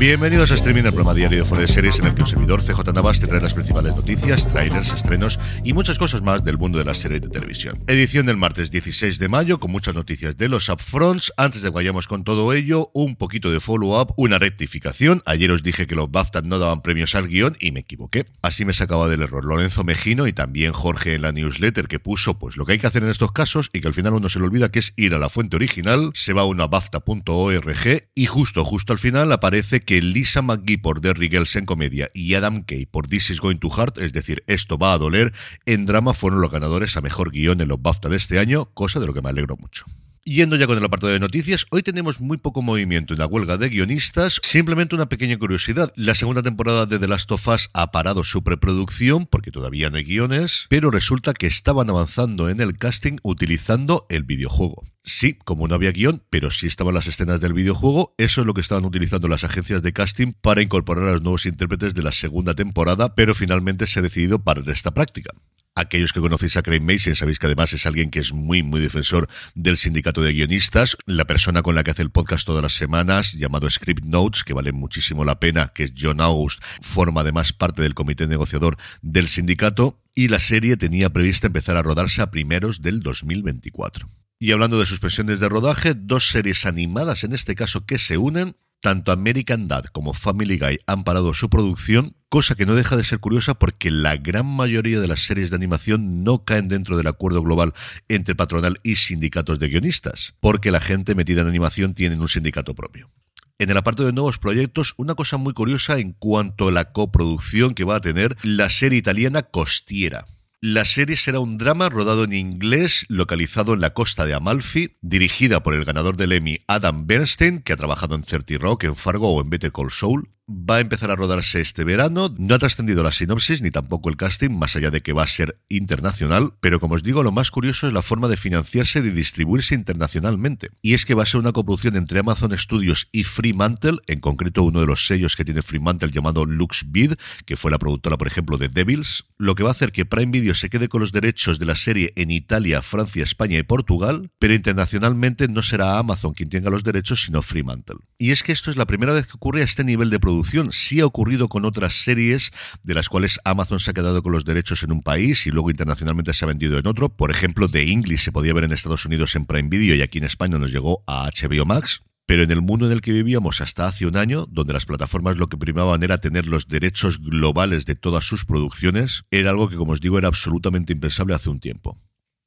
[0.00, 2.62] Bienvenidos a Streaming, el programa diario de Fuera de Series en el que un servidor
[2.62, 6.78] CJ Navas te trae las principales noticias, trailers, estrenos y muchas cosas más del mundo
[6.78, 7.84] de las series de televisión.
[7.86, 11.34] Edición del martes 16 de mayo con muchas noticias de los upfronts.
[11.36, 15.20] Antes de que vayamos con todo ello, un poquito de follow-up, una rectificación.
[15.26, 18.24] Ayer os dije que los BAFTA no daban premios al guion y me equivoqué.
[18.40, 22.38] Así me sacaba del error Lorenzo Mejino y también Jorge en la newsletter que puso
[22.38, 24.38] pues lo que hay que hacer en estos casos y que al final uno se
[24.38, 28.24] le olvida que es ir a la fuente original, se va a una BAFTA.org y
[28.24, 32.62] justo, justo al final aparece que Lisa McGee por Derry Girls en comedia y Adam
[32.62, 35.32] Kay por This is Going to Heart, es decir, esto va a doler,
[35.66, 39.00] en drama fueron los ganadores a mejor guion en los BAFTA de este año, cosa
[39.00, 39.86] de lo que me alegro mucho.
[40.24, 43.56] Yendo ya con el apartado de noticias, hoy tenemos muy poco movimiento en la huelga
[43.56, 44.38] de guionistas.
[44.42, 45.94] Simplemente una pequeña curiosidad.
[45.96, 49.96] La segunda temporada de The Last of Us ha parado su preproducción porque todavía no
[49.96, 54.84] hay guiones, pero resulta que estaban avanzando en el casting utilizando el videojuego.
[55.02, 58.52] Sí, como no había guion, pero sí estaban las escenas del videojuego, eso es lo
[58.52, 62.12] que estaban utilizando las agencias de casting para incorporar a los nuevos intérpretes de la
[62.12, 65.32] segunda temporada, pero finalmente se ha decidido parar esta práctica.
[65.76, 68.80] Aquellos que conocéis a Craig Mason sabéis que además es alguien que es muy, muy
[68.80, 70.96] defensor del sindicato de guionistas.
[71.06, 74.52] La persona con la que hace el podcast todas las semanas, llamado Script Notes, que
[74.52, 79.28] vale muchísimo la pena, que es John August, forma además parte del comité negociador del
[79.28, 80.02] sindicato.
[80.14, 84.08] Y la serie tenía prevista empezar a rodarse a primeros del 2024.
[84.40, 88.56] Y hablando de suspensiones de rodaje, dos series animadas en este caso que se unen.
[88.80, 93.04] Tanto American Dad como Family Guy han parado su producción, cosa que no deja de
[93.04, 97.08] ser curiosa porque la gran mayoría de las series de animación no caen dentro del
[97.08, 97.74] acuerdo global
[98.08, 102.74] entre patronal y sindicatos de guionistas, porque la gente metida en animación tiene un sindicato
[102.74, 103.10] propio.
[103.58, 107.74] En el apartado de nuevos proyectos, una cosa muy curiosa en cuanto a la coproducción
[107.74, 110.26] que va a tener la serie italiana Costiera.
[110.62, 115.62] La serie será un drama rodado en inglés, localizado en la costa de Amalfi, dirigida
[115.62, 119.34] por el ganador del Emmy Adam Bernstein, que ha trabajado en 30 Rock, en Fargo
[119.34, 120.28] o en Better Call Saul.
[120.52, 122.34] Va a empezar a rodarse este verano.
[122.36, 125.28] No ha trascendido la sinopsis ni tampoco el casting, más allá de que va a
[125.28, 126.54] ser internacional.
[126.60, 129.76] Pero como os digo, lo más curioso es la forma de financiarse y de distribuirse
[129.76, 130.70] internacionalmente.
[130.82, 134.64] Y es que va a ser una coproducción entre Amazon Studios y Fremantle, en concreto
[134.64, 137.12] uno de los sellos que tiene Fremantle llamado LuxBid,
[137.46, 139.26] que fue la productora, por ejemplo, de Devils.
[139.38, 141.76] Lo que va a hacer que Prime Video se quede con los derechos de la
[141.76, 146.82] serie en Italia, Francia, España y Portugal, pero internacionalmente no será Amazon quien tenga los
[146.82, 147.98] derechos, sino Fremantle.
[148.18, 150.39] Y es que esto es la primera vez que ocurre a este nivel de producción.
[150.72, 152.50] Sí ha ocurrido con otras series
[152.82, 155.70] de las cuales Amazon se ha quedado con los derechos en un país y luego
[155.70, 157.08] internacionalmente se ha vendido en otro.
[157.08, 160.18] Por ejemplo, The English se podía ver en Estados Unidos en Prime Video y aquí
[160.18, 162.02] en España nos llegó a HBO Max.
[162.26, 165.36] Pero en el mundo en el que vivíamos hasta hace un año, donde las plataformas
[165.36, 169.74] lo que primaban era tener los derechos globales de todas sus producciones, era algo que,
[169.76, 171.98] como os digo, era absolutamente impensable hace un tiempo.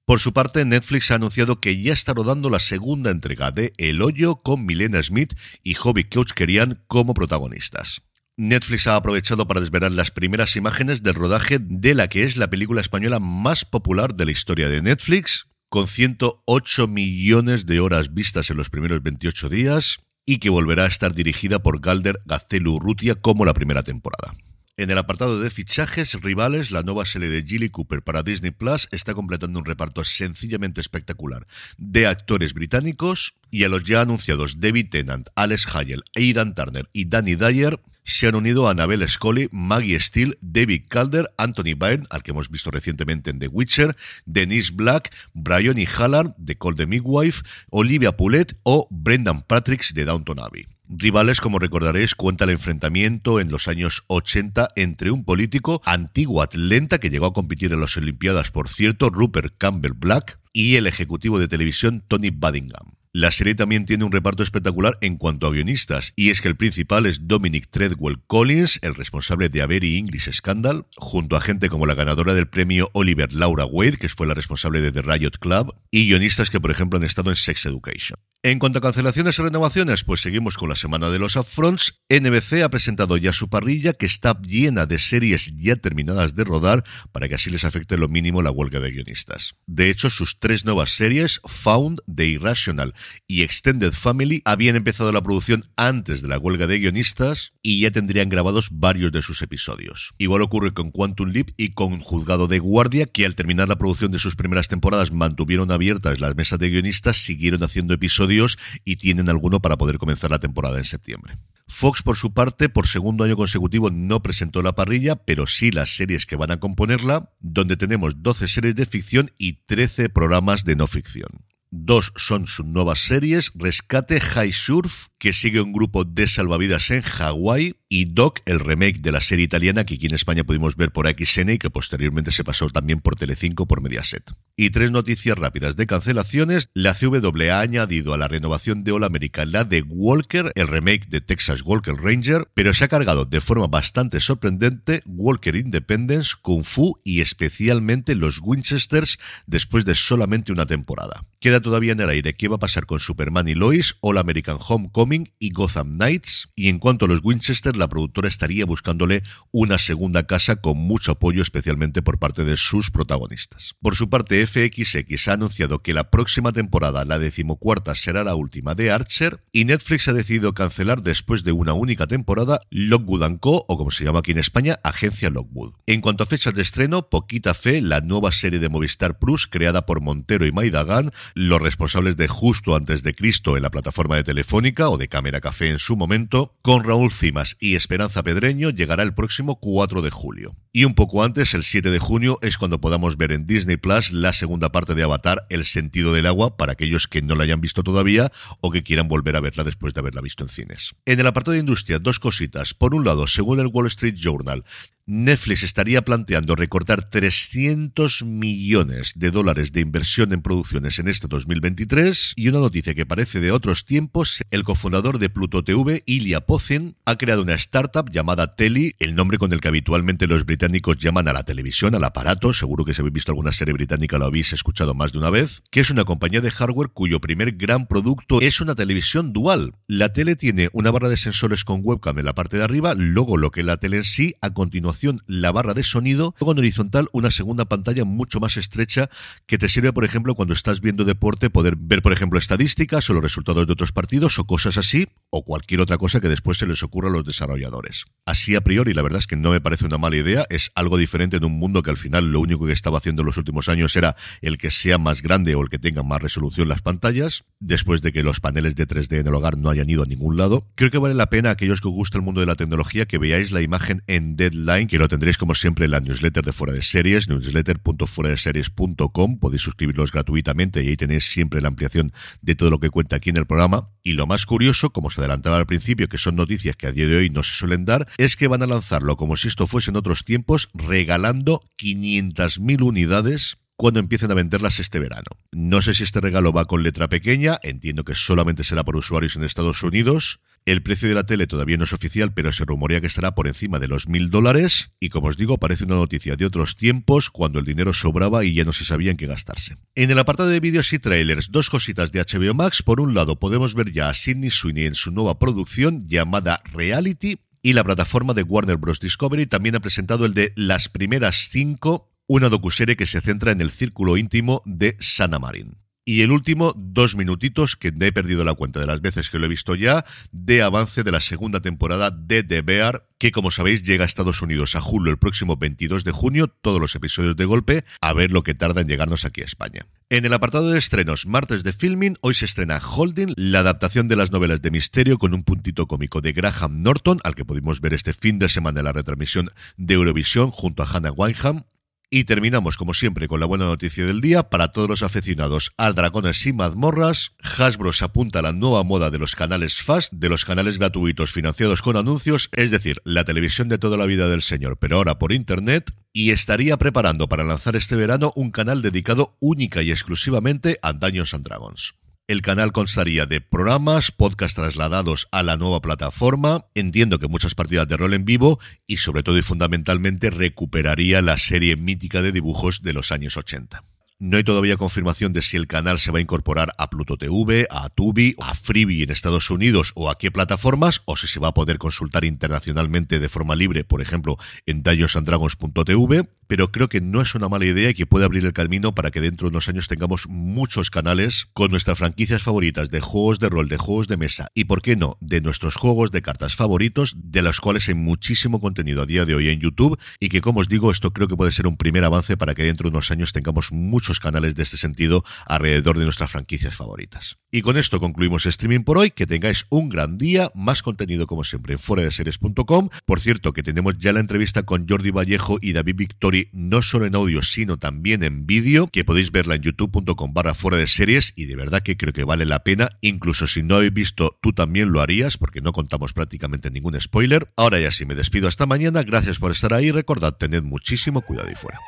[0.05, 4.01] Por su parte, Netflix ha anunciado que ya está rodando la segunda entrega de El
[4.01, 5.33] Hoyo con Milena Smith
[5.63, 8.01] y Hobby Kerian como protagonistas.
[8.35, 12.49] Netflix ha aprovechado para desvelar las primeras imágenes del rodaje de la que es la
[12.49, 18.49] película española más popular de la historia de Netflix, con 108 millones de horas vistas
[18.49, 23.15] en los primeros 28 días y que volverá a estar dirigida por Galder Gaztelu Urrutia
[23.15, 24.33] como la primera temporada.
[24.75, 28.87] En el apartado de fichajes, Rivales, la nueva serie de Gilly Cooper para Disney Plus,
[28.89, 31.45] está completando un reparto sencillamente espectacular
[31.77, 37.05] de actores británicos y a los ya anunciados David Tennant, Alex Hayel, Aidan Turner y
[37.05, 42.23] Danny Dyer se han unido a Annabelle Scully, Maggie Steele, David Calder, Anthony Byrne, al
[42.23, 43.95] que hemos visto recientemente en The Witcher,
[44.25, 50.05] Denise Black, Brian y Hallard, de Call the Midwife, Olivia Poulet o Brendan Patricks de
[50.05, 50.65] Downton Abbey.
[50.87, 56.99] Rivales, como recordaréis, cuenta el enfrentamiento en los años 80 entre un político antiguo atleta
[56.99, 61.39] que llegó a competir en las Olimpiadas, por cierto, Rupert Campbell Black, y el ejecutivo
[61.39, 62.95] de televisión Tony Buddingham.
[63.15, 66.55] La serie también tiene un reparto espectacular en cuanto a guionistas, y es que el
[66.55, 71.85] principal es Dominic Treadwell Collins, el responsable de Avery English Scandal, junto a gente como
[71.85, 75.75] la ganadora del premio Oliver Laura Wade, que fue la responsable de The Riot Club,
[75.91, 78.17] y guionistas que, por ejemplo, han estado en Sex Education.
[78.45, 82.01] En cuanto a cancelaciones y renovaciones, pues seguimos con la semana de los upfronts.
[82.09, 86.83] NBC ha presentado ya su parrilla que está llena de series ya terminadas de rodar
[87.13, 89.55] para que así les afecte lo mínimo la huelga de guionistas.
[89.65, 92.93] De hecho, sus tres nuevas series, Found, The Irrational
[93.27, 97.91] y Extended Family, habían empezado la producción antes de la huelga de guionistas y ya
[97.91, 100.13] tendrían grabados varios de sus episodios.
[100.17, 104.11] Igual ocurre con Quantum Leap y con Juzgado de Guardia, que al terminar la producción
[104.11, 109.29] de sus primeras temporadas mantuvieron abiertas las mesas de guionistas, siguieron haciendo episodios y tienen
[109.29, 111.37] alguno para poder comenzar la temporada en septiembre.
[111.67, 115.95] Fox, por su parte, por segundo año consecutivo no presentó la parrilla, pero sí las
[115.95, 120.75] series que van a componerla, donde tenemos 12 series de ficción y 13 programas de
[120.75, 121.45] no ficción.
[121.75, 127.01] Dos son sus nuevas series, Rescate High Surf, que sigue un grupo de salvavidas en
[127.01, 130.91] Hawái, y Doc, el remake de la serie italiana que aquí en España pudimos ver
[130.91, 134.31] por XN y que posteriormente se pasó también por Telecinco por Mediaset.
[134.57, 136.69] Y tres noticias rápidas de cancelaciones.
[136.73, 141.07] La CW ha añadido a la renovación de All America la de Walker, el remake
[141.07, 146.63] de Texas Walker Ranger, pero se ha cargado de forma bastante sorprendente Walker Independence, Kung
[146.63, 151.25] Fu y especialmente los Winchesters después de solamente una temporada.
[151.39, 154.57] Queda todavía en el aire qué va a pasar con Superman y Lois, All American
[154.59, 156.49] Homecoming y Gotham Knights.
[156.55, 161.11] Y en cuanto a los Winchester, la productora estaría buscándole una segunda casa con mucho
[161.11, 163.75] apoyo, especialmente por parte de sus protagonistas.
[163.81, 168.73] Por su parte, FXX ha anunciado que la próxima temporada, la decimocuarta, será la última
[168.73, 169.43] de Archer.
[169.51, 174.05] Y Netflix ha decidido cancelar después de una única temporada Lockwood Co., o como se
[174.05, 175.73] llama aquí en España, Agencia Lockwood.
[175.85, 179.85] En cuanto a fechas de estreno, poquita fe, la nueva serie de Movistar Plus creada
[179.85, 184.23] por Montero y Maidagan los responsables de Justo antes de Cristo en la plataforma de
[184.23, 189.03] Telefónica o de Cámara Café en su momento, con Raúl Cimas y Esperanza Pedreño llegará
[189.03, 190.55] el próximo 4 de julio.
[190.71, 194.11] Y un poco antes, el 7 de junio, es cuando podamos ver en Disney Plus
[194.11, 197.61] la segunda parte de Avatar, El sentido del agua, para aquellos que no la hayan
[197.61, 200.95] visto todavía o que quieran volver a verla después de haberla visto en cines.
[201.05, 202.73] En el apartado de industria, dos cositas.
[202.73, 204.63] Por un lado, según el Wall Street Journal,
[205.05, 212.31] Netflix estaría planteando recortar 300 millones de dólares de inversión en producciones en este 2023
[212.37, 216.95] y una noticia que parece de otros tiempos, el cofundador de Pluto TV, Ilya Pozin,
[217.03, 221.27] ha creado una startup llamada Teli, el nombre con el que habitualmente los británicos llaman
[221.27, 224.53] a la televisión, al aparato, seguro que si habéis visto alguna serie británica lo habéis
[224.53, 228.39] escuchado más de una vez, que es una compañía de hardware cuyo primer gran producto
[228.39, 229.75] es una televisión dual.
[229.85, 233.35] La tele tiene una barra de sensores con webcam en la parte de arriba, luego
[233.35, 234.92] lo que la tele en sí, a continuación
[235.27, 239.09] la barra de sonido, luego en horizontal una segunda pantalla mucho más estrecha
[239.45, 243.13] que te sirve, por ejemplo, cuando estás viendo deporte, poder ver, por ejemplo, estadísticas o
[243.13, 246.67] los resultados de otros partidos o cosas así, o cualquier otra cosa que después se
[246.67, 248.05] les ocurra a los desarrolladores.
[248.25, 250.97] Así a priori, la verdad es que no me parece una mala idea, es algo
[250.97, 253.69] diferente en un mundo que al final lo único que estaba haciendo en los últimos
[253.69, 257.43] años era el que sea más grande o el que tenga más resolución las pantallas,
[257.63, 260.37] después de que los paneles de 3D en el hogar no hayan ido a ningún
[260.37, 260.67] lado.
[260.75, 263.17] Creo que vale la pena aquellos que os gusta el mundo de la tecnología que
[263.17, 266.73] veáis la imagen en Deadline que lo tendréis como siempre en la newsletter de Fuera
[266.73, 269.39] de Series, newsletter.fueradeseries.com.
[269.39, 273.29] Podéis suscribiros gratuitamente y ahí tenéis siempre la ampliación de todo lo que cuenta aquí
[273.29, 273.91] en el programa.
[274.03, 277.07] Y lo más curioso, como os adelantaba al principio, que son noticias que a día
[277.07, 279.91] de hoy no se suelen dar, es que van a lanzarlo como si esto fuese
[279.91, 285.27] en otros tiempos, regalando 500.000 unidades cuando empiecen a venderlas este verano.
[285.51, 289.35] No sé si este regalo va con letra pequeña, entiendo que solamente será por usuarios
[289.35, 290.39] en Estados Unidos.
[290.65, 293.47] El precio de la tele todavía no es oficial, pero se rumorea que estará por
[293.47, 294.91] encima de los mil dólares.
[294.97, 298.53] Y como os digo, parece una noticia de otros tiempos, cuando el dinero sobraba y
[298.53, 299.75] ya no se sabía en qué gastarse.
[299.95, 302.81] En el apartado de vídeos y trailers, dos cositas de HBO Max.
[302.81, 307.39] Por un lado, podemos ver ya a Sidney Sweeney en su nueva producción llamada Reality.
[307.61, 308.99] Y la plataforma de Warner Bros.
[309.01, 313.61] Discovery también ha presentado el de Las primeras cinco, una docuserie que se centra en
[313.61, 315.77] el círculo íntimo de Sana Marin.
[316.03, 319.45] Y el último, dos minutitos, que he perdido la cuenta de las veces que lo
[319.45, 323.83] he visto ya, de avance de la segunda temporada de The Bear, que como sabéis
[323.83, 327.45] llega a Estados Unidos a julio el próximo 22 de junio, todos los episodios de
[327.45, 329.85] golpe, a ver lo que tarda en llegarnos aquí a España.
[330.09, 334.15] En el apartado de estrenos, martes de filming, hoy se estrena Holding, la adaptación de
[334.15, 337.93] las novelas de misterio con un puntito cómico de Graham Norton, al que pudimos ver
[337.93, 341.65] este fin de semana en la retransmisión de Eurovisión junto a Hannah Wineham,
[342.13, 345.95] y terminamos, como siempre, con la buena noticia del día para todos los aficionados al
[345.95, 347.31] Dragones y Mazmorras.
[347.57, 351.31] Hasbro se apunta a la nueva moda de los canales FAST, de los canales gratuitos
[351.31, 355.17] financiados con anuncios, es decir, la televisión de toda la vida del señor, pero ahora
[355.17, 360.77] por Internet, y estaría preparando para lanzar este verano un canal dedicado única y exclusivamente
[360.83, 361.95] a Dungeons and Dragons.
[362.25, 367.85] El canal constaría de programas, podcast trasladados a la nueva plataforma, entiendo que muchas partidas
[367.89, 372.81] de rol en vivo y sobre todo y fundamentalmente recuperaría la serie mítica de dibujos
[372.81, 373.83] de los años 80.
[374.19, 377.67] No hay todavía confirmación de si el canal se va a incorporar a Pluto TV,
[377.69, 381.49] a Tubi, a Freebie en Estados Unidos o a qué plataformas, o si se va
[381.49, 387.21] a poder consultar internacionalmente de forma libre, por ejemplo, en dungeonsanddragons.tv pero creo que no
[387.21, 389.69] es una mala idea y que puede abrir el camino para que dentro de unos
[389.69, 394.17] años tengamos muchos canales con nuestras franquicias favoritas de juegos de rol, de juegos de
[394.17, 397.95] mesa y, por qué no, de nuestros juegos de cartas favoritos, de los cuales hay
[397.95, 401.27] muchísimo contenido a día de hoy en YouTube y que, como os digo, esto creo
[401.27, 404.55] que puede ser un primer avance para que dentro de unos años tengamos muchos canales
[404.55, 407.37] de este sentido alrededor de nuestras franquicias favoritas.
[407.51, 409.11] Y con esto concluimos streaming por hoy.
[409.11, 410.49] Que tengáis un gran día.
[410.55, 412.89] Más contenido, como siempre, en fuera de series.com.
[413.05, 417.05] Por cierto, que tenemos ya la entrevista con Jordi Vallejo y David Victori no solo
[417.05, 421.33] en audio, sino también en vídeo, que podéis verla en youtube.com barra fuera de series
[421.35, 424.53] y de verdad que creo que vale la pena, incluso si no habéis visto, tú
[424.53, 427.51] también lo harías, porque no contamos prácticamente ningún spoiler.
[427.55, 431.51] Ahora ya sí, me despido hasta mañana, gracias por estar ahí, recordad, tened muchísimo cuidado
[431.51, 431.79] y fuera.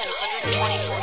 [0.00, 0.99] and 124.